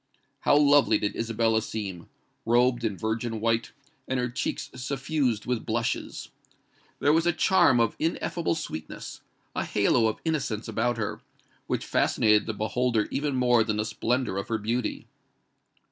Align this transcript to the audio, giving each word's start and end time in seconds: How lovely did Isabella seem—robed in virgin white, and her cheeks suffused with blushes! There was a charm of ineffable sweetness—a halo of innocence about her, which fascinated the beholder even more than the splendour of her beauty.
How 0.39 0.57
lovely 0.57 0.97
did 0.97 1.15
Isabella 1.15 1.61
seem—robed 1.61 2.83
in 2.83 2.97
virgin 2.97 3.39
white, 3.39 3.71
and 4.07 4.19
her 4.19 4.29
cheeks 4.29 4.71
suffused 4.73 5.45
with 5.45 5.63
blushes! 5.63 6.29
There 6.97 7.13
was 7.13 7.27
a 7.27 7.31
charm 7.31 7.79
of 7.79 7.95
ineffable 7.99 8.55
sweetness—a 8.55 9.63
halo 9.65 10.07
of 10.07 10.19
innocence 10.25 10.67
about 10.67 10.97
her, 10.97 11.21
which 11.67 11.85
fascinated 11.85 12.47
the 12.47 12.53
beholder 12.55 13.07
even 13.11 13.35
more 13.35 13.63
than 13.63 13.77
the 13.77 13.85
splendour 13.85 14.37
of 14.37 14.47
her 14.47 14.57
beauty. 14.57 15.05